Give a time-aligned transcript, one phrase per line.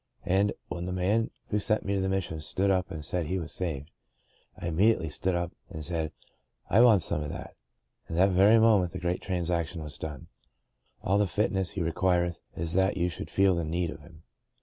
[0.25, 3.27] And, when the man who sent me to the Mis sion stood up and said
[3.27, 3.91] he was saved,
[4.57, 7.53] I im mediately stood up and said, * I want some of that,'
[8.07, 10.25] and that very moment the great transaction was done.
[11.05, 14.23] *A11 the fitness He requireth is that you should feel the need of Him.'